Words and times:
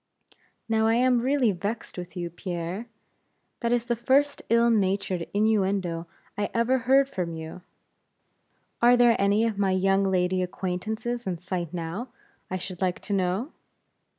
"Now 0.67 0.87
I 0.87 0.95
am 0.95 1.21
really 1.21 1.51
vexed 1.51 1.95
with 1.95 2.17
you, 2.17 2.31
Pierre; 2.31 2.87
that 3.59 3.71
is 3.71 3.85
the 3.85 3.95
first 3.95 4.41
ill 4.49 4.71
natured 4.71 5.27
innuendo 5.31 6.07
I 6.35 6.49
ever 6.55 6.79
heard 6.79 7.07
from 7.07 7.33
you. 7.35 7.61
Are 8.81 8.97
there 8.97 9.15
any 9.19 9.45
of 9.45 9.59
my 9.59 9.73
young 9.73 10.03
lady 10.09 10.41
acquaintances 10.41 11.27
in 11.27 11.37
sight 11.37 11.71
now, 11.71 12.07
I 12.49 12.57
should 12.57 12.81
like 12.81 12.99
to 13.01 13.13
know?" 13.13 13.51